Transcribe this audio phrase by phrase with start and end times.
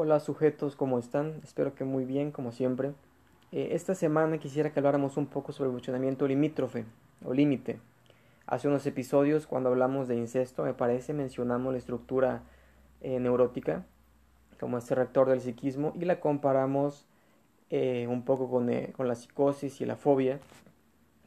[0.00, 1.40] Hola sujetos, ¿cómo están?
[1.42, 2.92] Espero que muy bien, como siempre.
[3.50, 6.84] Eh, esta semana quisiera que habláramos un poco sobre el funcionamiento limítrofe
[7.24, 7.80] o límite.
[8.46, 12.44] Hace unos episodios, cuando hablamos de incesto, me parece, mencionamos la estructura
[13.00, 13.86] eh, neurótica
[14.60, 17.04] como este rector del psiquismo y la comparamos
[17.68, 20.38] eh, un poco con, con la psicosis y la fobia.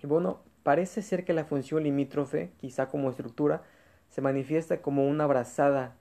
[0.01, 3.63] Y bueno, parece ser que la función limítrofe, quizá como estructura,
[4.07, 5.97] se manifiesta como una abrazada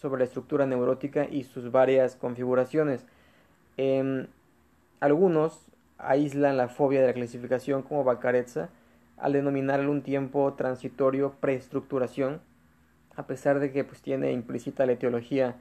[0.00, 3.04] sobre la estructura neurótica y sus varias configuraciones.
[3.76, 4.26] Em,
[5.00, 5.66] algunos
[5.98, 8.70] aíslan la fobia de la clasificación como Bacarezza
[9.18, 12.40] al denominarle un tiempo transitorio preestructuración,
[13.16, 15.56] a pesar de que pues, tiene implícita la etiología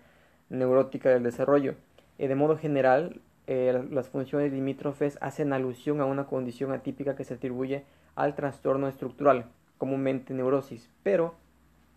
[0.50, 1.76] neurótica del desarrollo.
[2.18, 7.26] Eh, de modo general, eh, las funciones limítrofes hacen alusión a una condición atípica que
[7.26, 7.84] se atribuye
[8.16, 9.46] al trastorno estructural,
[9.78, 11.36] comúnmente neurosis, pero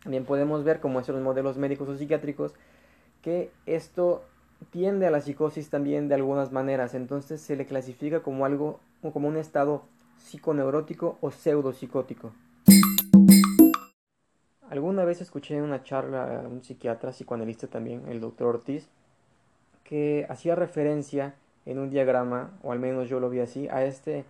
[0.03, 2.55] también podemos ver, como los modelos médicos o psiquiátricos,
[3.23, 4.25] que esto
[4.71, 6.95] tiende a la psicosis también de algunas maneras.
[6.95, 8.81] Entonces se le clasifica como algo,
[9.13, 9.85] como un estado
[10.19, 12.33] psiconeurótico o pseudopsicótico.
[14.69, 18.89] Alguna vez escuché en una charla a un psiquiatra, psicoanalista también, el doctor Ortiz,
[19.85, 21.35] que hacía referencia
[21.67, 24.25] en un diagrama, o al menos yo lo vi así, a este,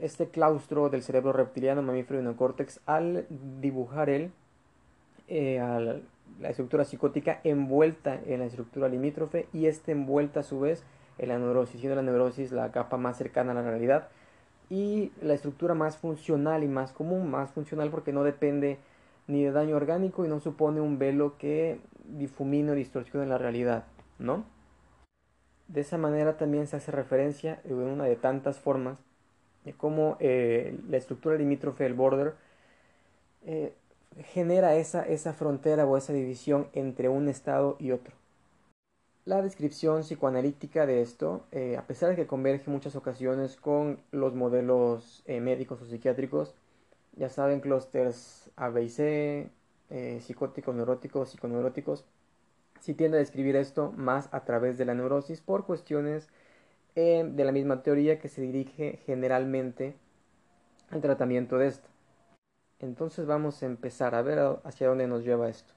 [0.00, 3.26] este claustro del cerebro reptiliano, mamífero y neocórtex, al
[3.60, 4.30] dibujar él
[5.28, 6.00] eh, a la,
[6.48, 10.84] estructura psicótica envuelta en la estructura limítrofe y esta envuelta a su vez
[11.18, 14.08] en la neurosis, siendo la neurosis la capa más cercana a la realidad
[14.68, 18.78] y la estructura más funcional y más común, más funcional porque no depende
[19.26, 23.84] ni de daño orgánico y no supone un velo que difumine o distorsione la realidad,
[24.18, 24.44] ¿no?
[25.68, 28.98] De esa manera también se hace referencia en una de tantas formas
[29.64, 32.34] de cómo eh, la estructura limítrofe del border
[33.44, 33.74] eh,
[34.24, 38.14] genera esa, esa frontera o esa división entre un estado y otro.
[39.26, 43.98] La descripción psicoanalítica de esto, eh, a pesar de que converge en muchas ocasiones con
[44.12, 46.54] los modelos eh, médicos o psiquiátricos,
[47.16, 49.50] ya saben, clústeres A, B y C,
[49.90, 52.04] eh, psicóticos, neuróticos, psiconeuróticos,
[52.80, 56.28] sí tiende a describir esto más a través de la neurosis por cuestiones
[56.94, 59.96] de la misma teoría que se dirige generalmente
[60.90, 61.88] al tratamiento de esto.
[62.80, 65.72] Entonces vamos a empezar a ver hacia dónde nos lleva esto.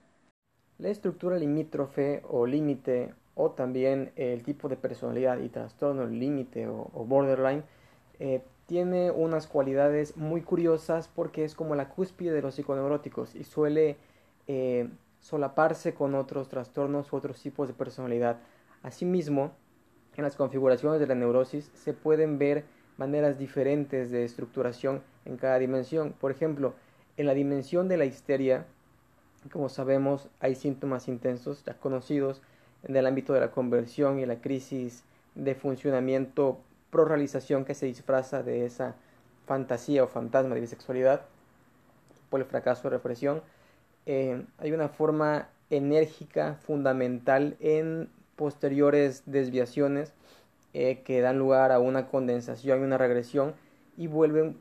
[0.78, 6.90] La estructura limítrofe o límite o también el tipo de personalidad y trastorno límite o,
[7.06, 7.62] borderline
[8.18, 13.44] eh, tiene unas cualidades muy curiosas porque es como la cúspide de los psiconeuróticos y
[13.44, 13.96] suele
[14.46, 14.88] eh,
[15.20, 18.38] solaparse con otros trastornos u otros tipos de personalidad.
[18.82, 19.52] Asimismo,
[20.16, 22.64] en las configuraciones de la neurosis se pueden ver
[22.96, 26.14] maneras diferentes de estructuración en cada dimensión.
[26.20, 26.74] Por ejemplo,
[27.20, 28.64] en la dimensión de la histeria,
[29.52, 32.40] como sabemos, hay síntomas intensos ya conocidos
[32.82, 35.04] en el ámbito de la conversión y la crisis
[35.34, 36.58] de funcionamiento
[36.88, 38.94] pro realización que se disfraza de esa
[39.46, 41.20] fantasía o fantasma de bisexualidad
[42.30, 43.42] por el fracaso de represión.
[44.06, 50.14] Eh, hay una forma enérgica fundamental en posteriores desviaciones
[50.72, 53.52] eh, que dan lugar a una condensación y una regresión
[53.98, 54.56] y vuelven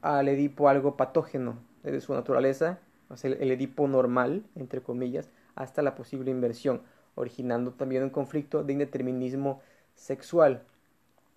[0.00, 2.78] al Edipo algo patógeno, desde su naturaleza,
[3.22, 6.82] el, Edipo normal, entre comillas, hasta la posible inversión,
[7.14, 9.60] originando también un conflicto de indeterminismo
[9.94, 10.62] sexual.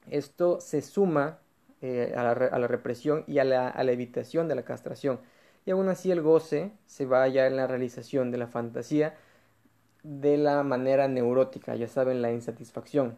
[0.10, 1.40] Esto se suma
[1.82, 5.20] eh, a, la, represión y a la, evitación de la castración.
[5.66, 9.16] Y aún así el goce se va ya en la realización de la fantasía
[10.04, 13.18] de la manera neurótica, ya saben, la insatisfacción.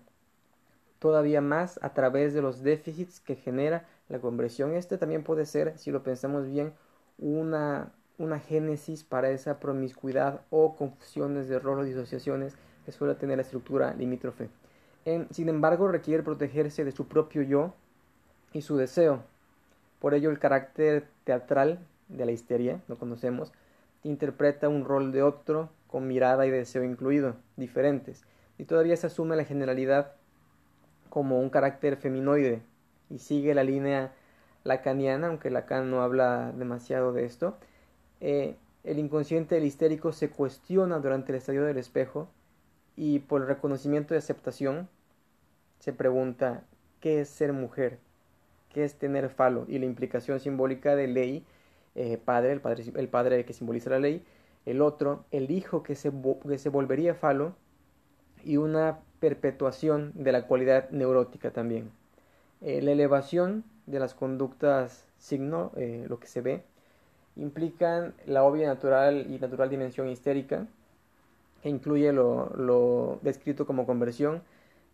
[0.99, 4.73] Todavía más a través de los déficits que genera la conversión.
[4.73, 6.73] Este también puede ser, si lo pensamos bien,
[7.17, 12.55] una, una génesis para esa promiscuidad o confusiones de rol o disociaciones
[12.85, 14.49] que suele tener la estructura limítrofe.
[15.31, 17.73] sin embargo, requiere protegerse de su propio yo
[18.53, 19.23] y su deseo.
[19.99, 23.51] Por ello, el carácter teatral de la histeria, lo conocemos,
[24.03, 28.25] interpreta un rol de otro con mirada y deseo incluido, diferentes,
[28.57, 30.13] y todavía se asume la generalidad
[31.09, 32.61] como un carácter feminoide
[33.09, 34.13] y sigue la línea
[34.67, 37.57] lacaniana, aunque Lacan no habla demasiado de esto,
[38.21, 42.29] eh, el inconsciente del histérico se cuestiona durante el estadio del espejo
[42.95, 44.87] y por el reconocimiento y aceptación
[45.79, 46.63] se pregunta
[46.99, 47.99] qué es ser mujer,
[48.73, 51.45] qué es tener falo y la implicación simbólica de ley,
[51.95, 54.23] eh, padre, el padre, el padre que simboliza la ley,
[54.65, 56.11] el otro, el hijo que se,
[56.47, 57.55] que se volvería falo
[58.43, 61.91] y una perpetuación de la cualidad neurótica también.
[62.61, 66.63] Eh, la elevación de las conductas signo, eh, lo que se ve,
[67.35, 70.67] implican la obvia natural y natural dimensión histérica
[71.61, 74.43] que incluye lo, lo descrito como conversión,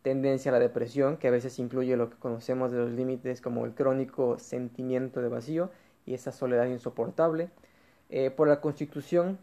[0.01, 3.66] tendencia a la depresión, que a veces incluye lo que conocemos de los límites como
[3.66, 5.72] el crónico sentimiento de vacío
[6.06, 7.50] y esa soledad insoportable,
[8.10, 9.39] eh, por la constitución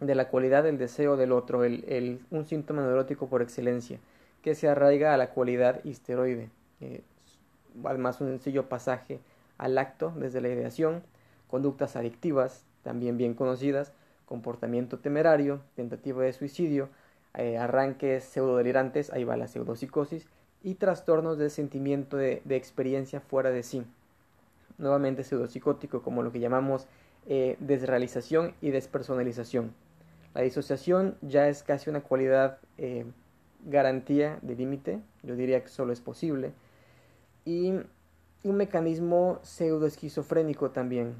[0.00, 3.98] de la cualidad del deseo del otro, el, un síntoma neurótico por excelencia,
[4.42, 6.50] que se arraiga a la cualidad histeroide.
[6.80, 7.02] Eh,
[7.84, 9.20] además, un sencillo pasaje
[9.58, 11.02] al acto desde la ideación,
[11.48, 13.92] conductas adictivas, también bien conocidas,
[14.26, 16.88] comportamiento temerario, tentativa de suicidio,
[17.34, 20.26] eh, arranques pseudodelirantes, ahí va la pseudopsicosis,
[20.62, 23.84] y trastornos de sentimiento de, experiencia fuera de sí.
[24.78, 26.86] Nuevamente pseudopsicótico, como lo que llamamos
[27.26, 29.74] eh, desrealización y despersonalización.
[30.34, 33.04] La disociación ya es casi una cualidad eh,
[33.66, 36.52] garantía de límite, yo diría que solo es posible,
[37.44, 37.72] y
[38.44, 41.14] un mecanismo pseudoesquizofrénico también,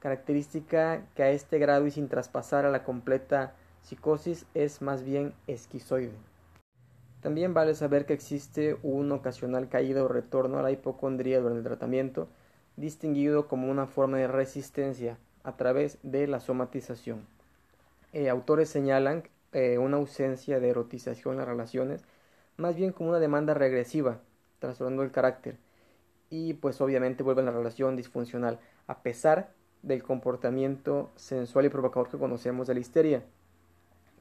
[0.00, 5.32] característica que a este grado y sin traspasar a la completa psicosis es más bien
[5.46, 6.12] esquizoide.
[7.20, 11.64] También vale saber que existe un ocasional caída o retorno a la hipocondría durante el
[11.64, 12.28] tratamiento,
[12.76, 17.26] distinguido como una forma de resistencia a través de la somatización.
[18.12, 22.04] Eh, autores señalan eh, una ausencia de erotización en las relaciones,
[22.56, 24.20] más bien como una demanda regresiva,
[24.58, 25.56] trastornando el carácter,
[26.30, 29.52] y pues obviamente vuelve a la relación disfuncional, a pesar
[29.82, 33.22] del comportamiento sensual y provocador que conocemos de la histeria.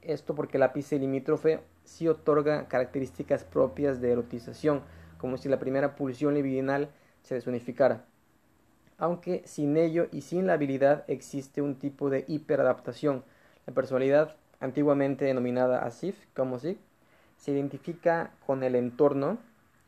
[0.02, 4.82] Esto porque el ápice limítrofe sí otorga características propias de erotización,
[5.18, 6.90] como si la primera pulsión libidinal
[7.24, 8.06] se desunificara.
[8.98, 13.24] Aunque sin ello y sin la habilidad existe un tipo de hiperadaptación.
[13.66, 16.78] La personalidad, antiguamente denominada asif, como si,
[17.38, 19.40] se identifica con el entorno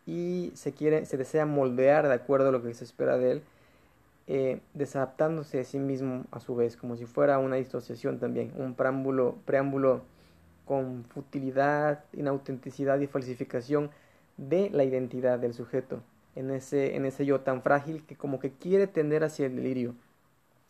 [0.08, 3.44] y se quiere, se desea moldear de acuerdo a lo que se espera de él,
[4.28, 8.74] eh, desadaptándose a sí mismo a su vez, como si fuera una disociación también, un
[8.74, 10.02] preámbulo, preámbulo
[10.66, 13.92] con futilidad, inautenticidad y falsificación
[14.38, 16.02] de la identidad del sujeto,
[16.36, 19.94] en ese, en ese yo tan frágil que como que quiere tender hacia el delirio.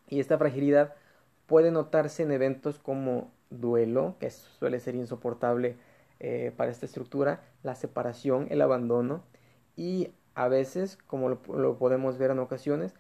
[0.10, 0.96] Y esta fragilidad
[1.46, 5.76] puede notarse en eventos como duelo, que suele ser insoportable
[6.20, 9.24] eh, para esta estructura, la separación, el abandono
[9.76, 12.94] y a veces, como lo, podemos ver en ocasiones,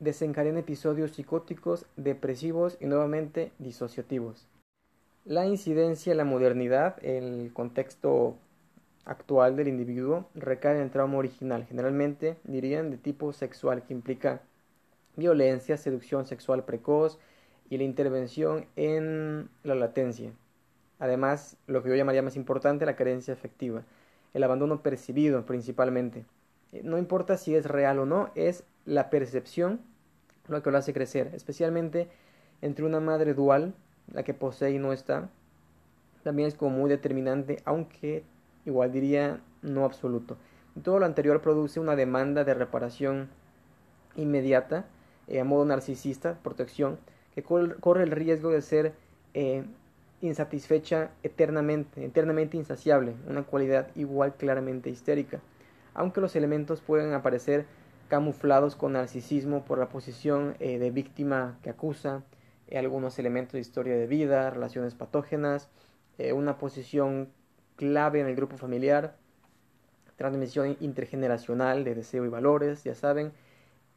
[0.00, 4.48] desencadenan episodios psicóticos, depresivos y nuevamente disociativos.
[5.24, 8.36] La incidencia en la modernidad, el contexto
[9.04, 14.42] actual del individuo, recae en el trauma original, generalmente dirían de tipo sexual, que implica
[15.16, 17.18] violencia, seducción sexual precoz
[17.68, 20.32] y la intervención en la latencia.
[21.02, 23.82] Además, lo que yo llamaría más importante, la carencia efectiva,
[24.34, 26.24] el abandono percibido principalmente.
[26.70, 29.80] Eh, no importa si es real o no, es la percepción
[30.46, 32.06] lo que lo hace crecer, especialmente
[32.60, 33.74] entre una madre dual,
[34.12, 35.28] la que posee y no está,
[36.22, 38.22] también es como muy determinante, aunque
[38.64, 40.36] igual diría no absoluto.
[40.84, 43.28] todo lo anterior produce una demanda de reparación
[44.14, 44.84] inmediata,
[45.26, 47.00] eh, a modo narcisista, protección,
[47.34, 48.92] que corre el riesgo de ser
[49.34, 49.64] eh,
[50.22, 55.40] insatisfecha eternamente, eternamente insaciable, una cualidad igual claramente histérica,
[55.94, 57.66] aunque los elementos pueden aparecer
[58.08, 62.22] camuflados con narcisismo por la posición eh, de víctima que acusa,
[62.68, 65.68] eh, algunos elementos de historia de vida, relaciones patógenas,
[66.18, 67.28] eh, una posición
[67.76, 69.16] clave en el grupo familiar,
[70.16, 73.32] transmisión intergeneracional de deseo y valores, ya saben,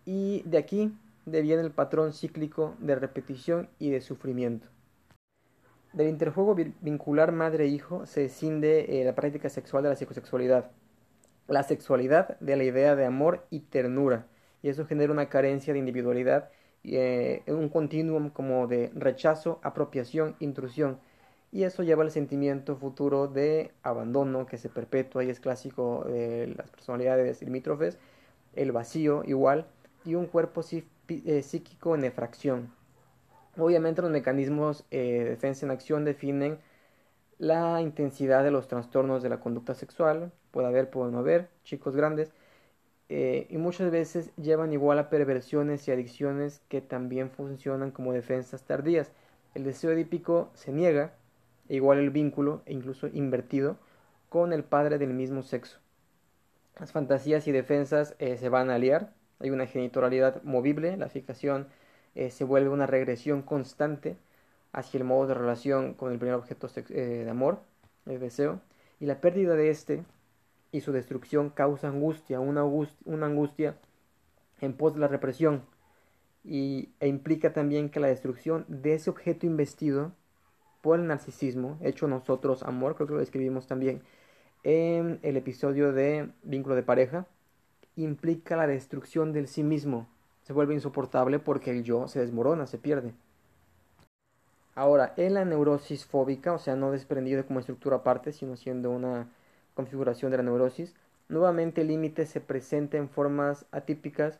[0.05, 4.74] y de aquí deviene el patrón cíclico de repetición y de sufrimiento.
[5.95, 10.69] Del interjuego vincular madre-hijo se escinde eh, la práctica sexual de la psicosexualidad.
[11.47, 14.27] La sexualidad de la idea de amor y ternura.
[14.61, 16.49] Y eso genera una carencia de individualidad,
[16.83, 20.99] eh, un continuum como de rechazo, apropiación, intrusión.
[21.53, 26.53] Y eso lleva al sentimiento futuro de abandono que se perpetúa y es clásico de
[26.57, 27.97] las personalidades limítrofes,
[28.53, 29.65] el vacío igual,
[30.03, 30.59] y un cuerpo
[31.07, 32.73] eh, psíquico en efracción.
[33.57, 36.59] Obviamente los mecanismos eh, de defensa en acción definen
[37.37, 41.95] la intensidad de los trastornos de la conducta sexual, puede haber, puede no haber, chicos
[41.95, 42.31] grandes,
[43.09, 48.63] eh, y muchas veces llevan igual a perversiones y adicciones que también funcionan como defensas
[48.63, 49.11] tardías.
[49.53, 51.13] El deseo edípico se niega,
[51.69, 53.77] e igual el vínculo, e incluso invertido,
[54.29, 55.79] con el padre del mismo sexo.
[56.79, 61.67] Las fantasías y defensas eh, se van a aliar, hay una genitoralidad movible, la fijación
[62.15, 64.17] eh, se vuelve una regresión constante
[64.71, 67.59] hacia el modo de relación con el primer objeto eh, de amor,
[68.05, 68.61] el deseo,
[68.99, 70.03] y la pérdida de este
[70.71, 73.77] y su destrucción causa angustia, una, angustia,
[74.59, 75.63] en pos de la represión,
[76.43, 80.11] y, e implica también que la destrucción de ese objeto investido
[80.81, 84.01] por el narcisismo, hecho nosotros amor, creo que lo describimos también
[84.63, 87.25] en el episodio de vínculo de pareja,
[87.95, 90.07] implica la destrucción del sí mismo.
[90.45, 93.13] Se vuelve insoportable porque el yo se desmorona, se pierde.
[94.75, 99.27] Ahora, en la neurosis fóbica, o sea, no desprendido como estructura aparte, sino siendo una
[99.73, 100.93] configuración de la neurosis,
[101.29, 104.39] nuevamente el límite se presenta en formas atípicas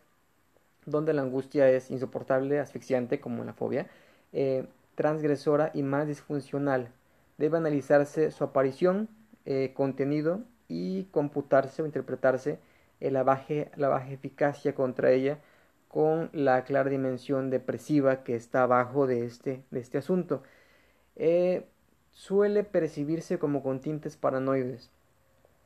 [0.86, 3.88] donde la angustia es insoportable, asfixiante, como en la fobia,
[4.32, 6.90] eh, transgresora y más disfuncional.
[7.40, 9.10] Debe analizarse su aparición,
[9.46, 12.60] eh, contenido y computarse o interpretarse
[13.00, 15.40] la, baja, la baja eficacia contra ella
[15.96, 20.44] con la clara dimensión depresiva que está abajo de este, de este asunto.
[21.16, 21.66] Eh,
[22.12, 24.92] suele percibirse como con tintes paranoides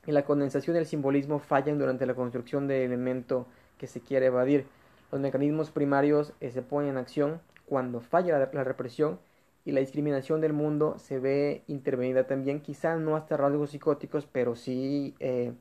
[0.05, 3.47] y la condensación y el simbolismo fallan durante la construcción del elemento
[3.79, 4.67] que se quiere evadir.
[5.11, 9.19] Los mecanismos primarios eh, se ponen en acción cuando falla la, represión
[9.65, 14.55] y la discriminación del mundo se ve intervenida también, quizá no hasta rasgos psicóticos, pero
[14.55, 15.53] sí eh,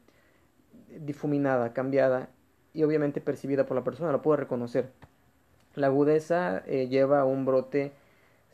[1.00, 2.28] difuminada, cambiada
[2.78, 4.92] y obviamente percibida por la persona, la puede reconocer.
[5.74, 7.90] La agudeza eh, lleva a un brote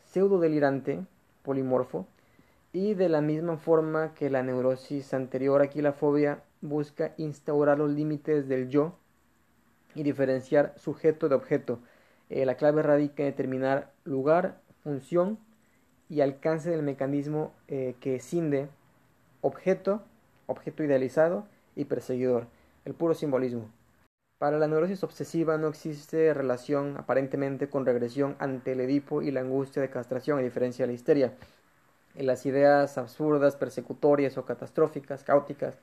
[0.03, 1.05] pseudo delirante,
[1.43, 2.07] polimorfo,
[2.73, 7.91] y de la misma forma que la neurosis anterior, aquí la fobia busca instaurar los
[7.91, 8.95] límites del yo
[9.93, 11.77] y diferenciar sujeto de objeto.
[12.31, 15.37] Eh, la clave radica en determinar lugar, función
[16.09, 18.69] y alcance del mecanismo eh, que cinde
[19.41, 20.01] objeto,
[20.47, 22.47] objeto idealizado y perseguidor,
[22.85, 23.69] el puro simbolismo.
[24.37, 29.41] Para la neurosis obsesiva no existe relación aparentemente con regresión ante el Edipo y la
[29.41, 31.33] angustia de castración, a diferencia de la histeria.
[32.15, 35.75] Las ideas absurdas, persecutorias o catastróficas, caóticas,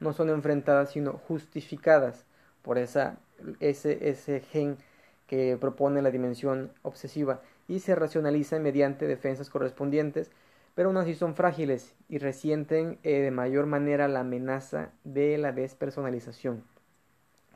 [0.00, 2.24] no son enfrentadas sino justificadas
[2.62, 3.18] por esa,
[3.60, 4.78] ese, ese gen
[5.26, 10.30] que propone la dimensión obsesiva y se racionaliza mediante defensas correspondientes
[10.78, 15.50] pero aún así son frágiles y resienten eh, de mayor manera la amenaza de la
[15.50, 16.62] despersonalización.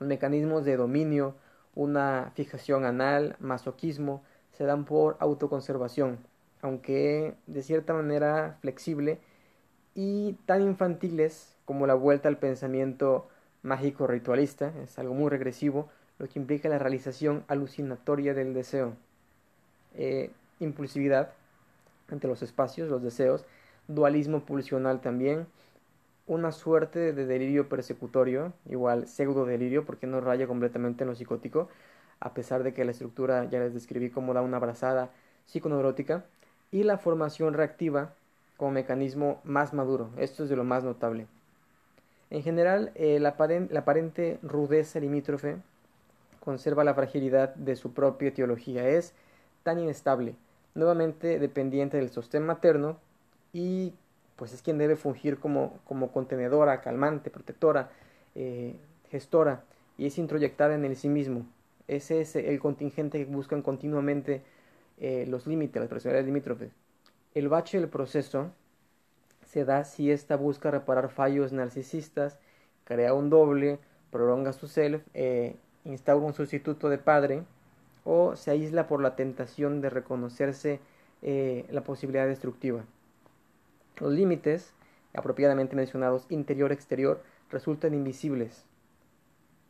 [0.06, 1.34] Mecanismos de dominio,
[1.74, 6.18] una fijación anal, masoquismo, se dan por autoconservación,
[6.60, 9.18] aunque de cierta manera flexible
[9.94, 13.28] y tan infantiles como la vuelta al pensamiento
[13.62, 18.94] mágico ritualista, es algo muy regresivo, lo que implica la realización alucinatoria del deseo.
[19.94, 20.30] Eh,
[20.60, 21.32] impulsividad,
[22.10, 23.44] entre los espacios, los deseos,
[23.88, 25.46] dualismo pulsional también,
[26.26, 31.68] una suerte de delirio persecutorio, igual pseudo delirio porque no raya completamente en lo psicótico,
[32.20, 35.10] a pesar de que la estructura ya les describí como da una abrazada
[35.46, 36.24] psiconeurótica,
[36.70, 38.14] y la formación reactiva
[38.56, 41.26] como mecanismo más maduro, esto es de lo más notable.
[42.30, 43.36] En general, eh, la,
[43.70, 45.56] la aparente rudeza limítrofe
[46.40, 49.12] conserva la fragilidad de su propia etiología, es
[49.64, 50.34] tan inestable,
[50.74, 52.96] nuevamente dependiente del sostén materno
[53.52, 53.92] y
[54.36, 57.90] pues es quien debe fungir como, como contenedora, calmante, protectora,
[58.34, 58.76] eh,
[59.10, 59.64] gestora
[59.98, 61.46] y es introyectada en el sí mismo.
[61.88, 64.42] Ese es el contingente que buscan continuamente
[64.98, 66.72] eh, los límites, las personalidades limítrofes.
[67.34, 68.50] El bache del proceso
[69.44, 72.38] se da si ésta busca reparar fallos narcisistas,
[72.84, 73.78] crea un doble,
[74.10, 77.42] prolonga su self, eh, instaura un sustituto de padre,
[78.04, 80.80] o se aísla por la tentación de reconocerse
[81.22, 82.84] eh, la posibilidad destructiva.
[83.98, 84.72] Los límites,
[85.14, 88.64] apropiadamente mencionados interior-exterior, resultan invisibles.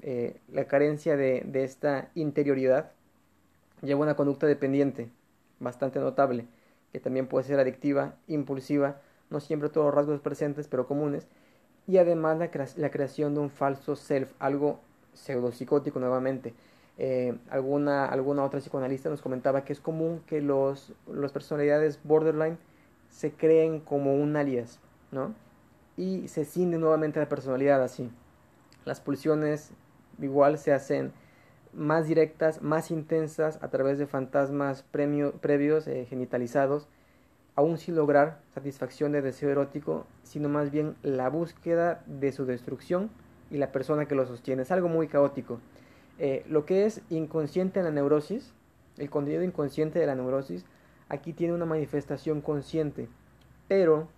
[0.01, 2.93] Eh, la carencia de, de, esta interioridad
[3.83, 5.09] lleva a una conducta dependiente,
[5.61, 6.47] bastante notable,
[6.93, 9.01] que también puede ser adictiva, impulsiva,
[9.31, 11.29] no siempre todos los rasgos presentes, pero comunes,
[11.87, 14.81] y además la, la creación de un falso self, algo
[15.15, 16.55] pseudopsicótico nuevamente,
[16.99, 22.59] eh, alguna, alguna otra psicoanalista nos comentaba que es común que los, las personalidades borderline
[23.13, 24.81] se creen como un alias,
[25.13, 25.35] ¿no?
[25.97, 28.11] Y se cinde nuevamente la personalidad así.
[28.85, 29.71] Las pulsiones
[30.19, 31.13] igual se hacen
[31.73, 36.89] más directas, más intensas a través de fantasmas previos eh, genitalizados,
[37.55, 43.11] aún sin lograr satisfacción de deseo erótico, sino más bien la búsqueda de su destrucción
[43.51, 44.63] y la persona que lo sostiene.
[44.63, 45.61] Es algo muy caótico.
[46.19, 48.55] Eh, lo que es inconsciente en la neurosis,
[48.97, 50.65] el contenido inconsciente de la neurosis,
[51.13, 53.07] aquí tiene una manifestación consciente,
[53.69, 54.09] pero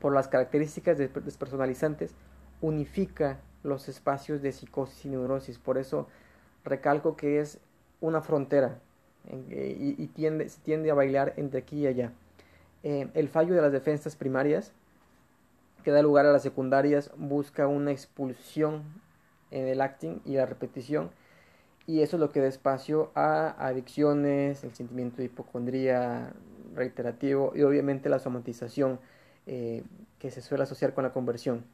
[0.00, 2.14] por las características despersonalizantes
[2.60, 5.58] unifica los espacios de psicosis y neurosis.
[5.58, 6.06] Por eso
[6.64, 7.58] recalco que es
[8.00, 8.78] una frontera
[9.50, 12.12] y, tiende, se tiende a bailar entre aquí y allá.
[12.84, 14.72] Eh, el fallo de las defensas primarias
[15.82, 18.84] que da lugar a las secundarias busca una expulsión
[19.50, 21.10] en el acting y la repetición.
[21.86, 26.32] Y eso es lo que da espacio a adicciones, el sentimiento de hipocondría,
[26.74, 28.98] reiterativo y obviamente la somatización
[29.46, 29.84] eh,
[30.18, 31.64] que se suele asociar con la conversión.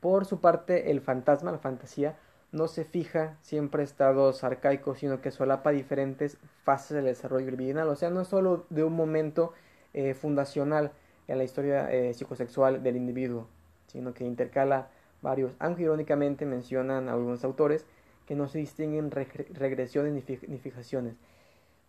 [0.00, 2.16] Por su parte, el fantasma, la fantasía,
[2.52, 7.88] no se fija siempre estados arcaicos, sino que solapa diferentes fases del desarrollo libidinal.
[7.88, 9.52] O sea, no es solo de un momento
[9.94, 10.92] eh, fundacional
[11.28, 13.48] en la historia eh, psicosexual del individuo,
[13.88, 14.88] sino que intercala
[15.22, 17.84] varios, aunque irónicamente mencionan algunos autores
[18.26, 20.12] que no se distinguen regresiones
[20.48, 21.14] ni fijaciones.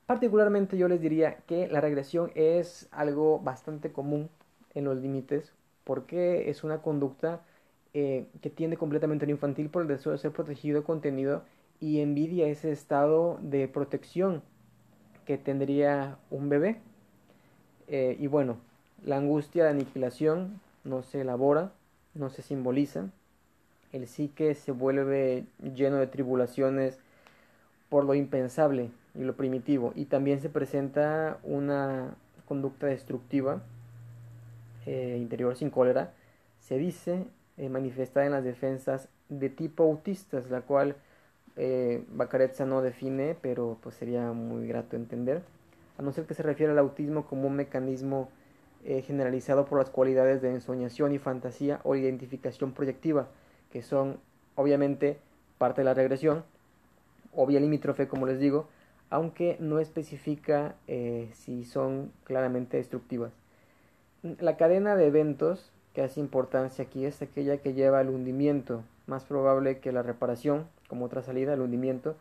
[0.05, 4.29] Particularmente yo les diría que la regresión es algo bastante común
[4.73, 5.53] en los límites
[5.83, 7.41] porque es una conducta
[7.93, 11.43] eh, que tiende completamente al infantil por el deseo de ser protegido, contenido
[11.79, 14.43] y envidia ese estado de protección
[15.25, 16.79] que tendría un bebé.
[17.87, 18.57] Eh, y bueno,
[19.03, 21.73] la angustia de aniquilación no se elabora,
[22.13, 23.09] no se simboliza.
[23.91, 26.99] El psique se vuelve lleno de tribulaciones
[27.89, 29.93] por lo impensable y lo primitivo.
[29.95, 32.15] Y también se presenta una
[32.47, 33.61] conducta destructiva
[34.85, 36.13] eh, interior sin cólera.
[36.59, 37.25] Se dice
[37.57, 40.95] eh, manifestada en las defensas de tipo autistas, la cual
[41.55, 42.03] eh,
[42.65, 45.41] no define, pero pues sería muy grato entender.
[45.97, 48.29] A no ser que se refiere al autismo como un mecanismo
[48.85, 53.27] eh, generalizado por las cualidades de ensoñación y fantasía o identificación proyectiva,
[53.77, 54.17] que son
[54.55, 55.19] obviamente
[55.59, 56.43] parte de la regresión,
[57.35, 58.67] obvia limítrofe como les digo,
[59.11, 63.33] aunque no especifica eh, si son claramente destructivas.
[64.23, 69.25] La cadena de eventos que hace importancia aquí es aquella que lleva al hundimiento, más
[69.25, 72.15] probable que la reparación, como otra salida, al hundimiento,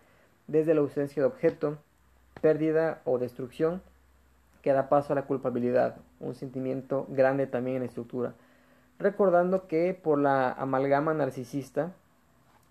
[0.49, 1.79] desde la ausencia de objeto,
[2.43, 3.81] pérdida o destrucción,
[4.61, 8.35] que da paso a la culpabilidad, un sentimiento grande también en la estructura.
[8.99, 11.93] Recordando que por la amalgama narcisista,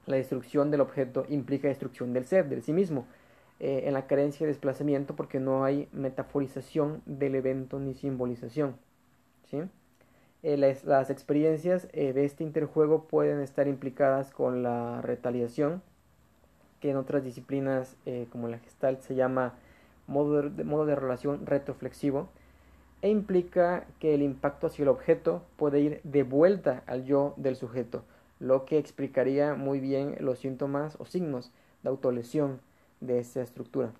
[0.05, 3.05] la destrucción del objeto implica destrucción del ser, del sí mismo,
[3.59, 8.75] eh, en la carencia de desplazamiento porque no hay metaforización del evento ni simbolización.
[9.49, 9.61] ¿sí?
[10.43, 15.81] Eh, las, experiencias eh, de este interjuego pueden estar implicadas con la retaliación,
[16.81, 17.95] que en otras disciplinas
[18.31, 19.53] como la Gestalt se llama
[20.05, 22.29] modo de, modo de relación retroflexivo,
[23.05, 27.55] e implica que el impacto hacia el objeto puede ir de vuelta al yo del
[27.55, 28.03] sujeto,
[28.39, 31.51] lo que explicaría muy bien los síntomas o signos
[31.83, 32.61] de autolesión
[33.01, 33.93] de esta estructura.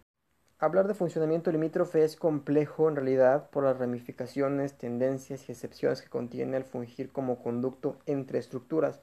[0.57, 6.09] Hablar de funcionamiento limítrofe es complejo en realidad por las ramificaciones, tendencias y excepciones que
[6.09, 9.01] contiene el fungir como conducto entre estructuras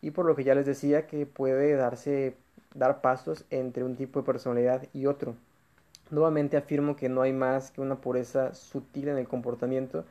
[0.00, 2.38] y por lo que ya les decía que puede darse
[2.74, 5.36] dar pasos entre un tipo de personalidad y otro.
[6.12, 10.04] Nuevamente afirmo que no hay más que una pureza sutil en el comportamiento,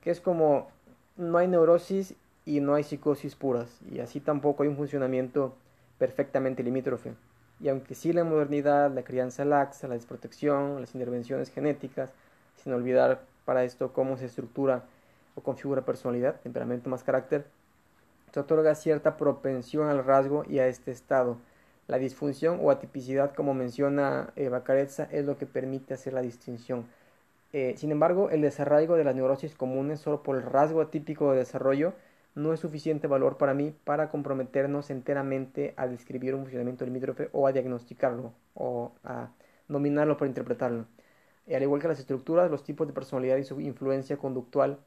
[0.00, 0.68] que es como
[1.16, 2.14] no hay neurosis
[2.46, 5.52] y no hay psicosis puras, y así tampoco hay un funcionamiento
[5.98, 7.14] perfectamente limítrofe.
[7.58, 12.10] Y aunque sí la modernidad, la crianza laxa, la desprotección, las intervenciones genéticas,
[12.62, 14.84] sin olvidar para esto cómo se estructura
[15.34, 17.46] o configura personalidad, temperamento más carácter,
[18.32, 21.36] se otorga cierta propensión al rasgo y a este estado.
[21.92, 26.86] La disfunción o atipicidad, como menciona Eva es lo que permite hacer la distinción.
[27.52, 31.40] Eh, sin embargo, el desarraigo de las neurosis comunes solo por el rasgo atípico de
[31.40, 31.92] desarrollo
[32.34, 37.46] no es suficiente valor para mí para comprometernos enteramente a describir un funcionamiento limítrofe o
[37.46, 39.28] a diagnosticarlo o a
[39.68, 40.86] nominarlo para interpretarlo.
[41.46, 44.78] Y al igual que las estructuras, los tipos de personalidad y su influencia conductual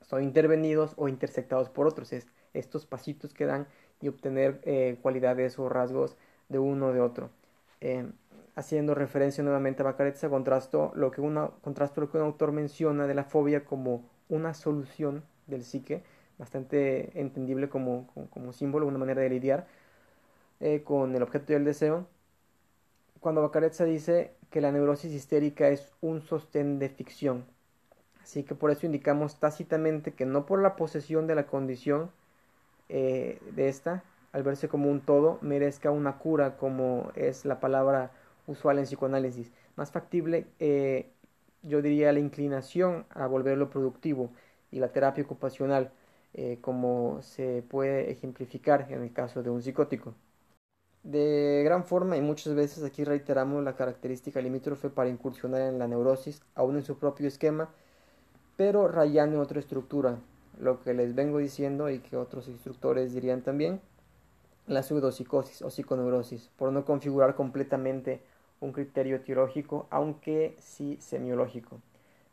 [0.00, 2.12] son intervenidos o intersectados por otros.
[2.12, 3.66] Es estos pasitos que dan
[4.04, 6.16] y obtener eh, cualidades o rasgos
[6.50, 7.30] de uno o de otro.
[7.80, 8.06] Eh,
[8.54, 11.22] haciendo referencia nuevamente a Bacaretza, contrasto lo, que
[11.62, 16.02] contrasto lo que un autor menciona de la fobia como una solución del psique
[16.38, 19.66] bastante entendible como, como, símbolo, una manera de lidiar
[20.60, 22.06] eh, con el objeto y el deseo.
[23.20, 27.44] Cuando Bacaretza dice que la neurosis histérica es un sostén de ficción.
[28.22, 32.10] Así que por eso indicamos tácitamente que no por la posesión de la condición
[32.88, 38.10] eh, de esta, al verse como un todo, merezca una cura, como es la palabra
[38.46, 39.52] usual en psicoanálisis.
[39.76, 41.10] Más factible, eh,
[41.62, 44.30] yo diría, la inclinación a volverlo productivo
[44.70, 45.92] y la terapia ocupacional
[46.36, 50.14] eh, como se puede ejemplificar en el caso de un psicótico.
[51.04, 55.86] De gran forma y muchas veces aquí reiteramos la característica limítrofe para incursionar en la
[55.86, 57.68] neurosis, aún en su propio esquema,
[58.56, 60.18] pero rayando en otra estructura,
[60.58, 63.80] lo que les vengo diciendo y que otros instructores dirían también,
[64.66, 68.22] la pseudopsicosis o psiconeurosis, por no configurar completamente
[68.60, 71.80] un criterio etiológico, aunque sí semiológico.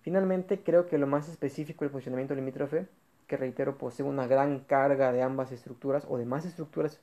[0.01, 2.87] Finalmente, creo que lo más específico del funcionamiento limítrofe
[3.27, 6.99] que reitero posee una gran carga de ambas estructuras o de más estructuras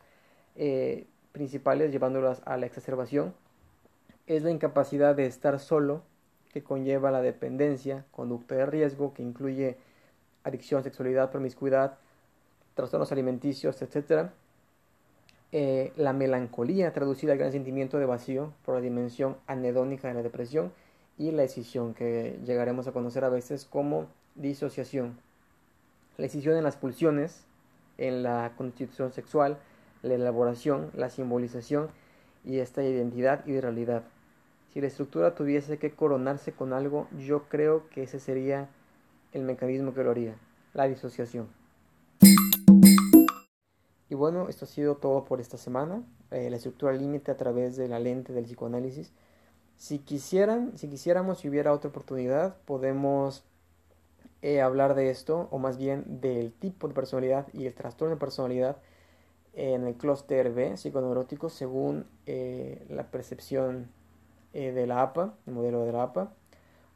[0.56, 3.32] eh, principales llevándolas a la exacerbación,
[4.26, 6.02] es la incapacidad de estar solo,
[6.52, 9.78] que conlleva la dependencia, conducta de riesgo, que incluye
[10.48, 11.98] adicción, sexualidad, promiscuidad,
[12.74, 14.30] trastornos alimenticios, etc.
[15.52, 20.22] Eh, la melancolía, traducida al gran sentimiento de vacío por la dimensión anedónica de la
[20.22, 20.72] depresión,
[21.18, 24.06] y la decisión, que llegaremos a conocer a veces como
[24.36, 25.18] disociación.
[26.16, 27.44] La decisión en las pulsiones,
[27.98, 29.58] en la constitución sexual,
[30.02, 31.88] la elaboración, la simbolización
[32.44, 34.04] y esta identidad y realidad.
[34.72, 38.68] Si la estructura tuviese que coronarse con algo, yo creo que ese sería
[39.32, 40.36] el mecanismo que lo haría,
[40.74, 41.48] la disociación.
[44.10, 46.02] Y bueno, esto ha sido todo por esta semana.
[46.30, 49.12] Eh, la estructura límite a través de la lente del psicoanálisis.
[49.76, 53.44] Si quisieran, si quisiéramos, si hubiera otra oportunidad, podemos
[54.42, 58.20] eh, hablar de esto, o más bien del tipo de personalidad y el trastorno de
[58.20, 58.78] personalidad
[59.54, 63.90] en el clúster B, psiconeurótico, según eh, la percepción
[64.52, 66.32] de la APA, el modelo de la APA,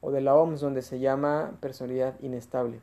[0.03, 2.81] o de la OMS, donde se llama personalidad inestable.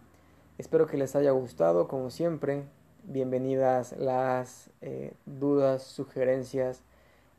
[0.57, 2.63] Espero que les haya gustado, como siempre.
[3.03, 6.81] Bienvenidas las eh, dudas, sugerencias,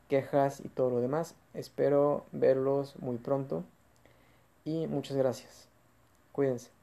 [0.07, 1.35] quejas y todo lo demás.
[1.53, 3.63] Espero verlos muy pronto
[4.63, 5.67] y muchas gracias.
[6.31, 6.80] Cuídense.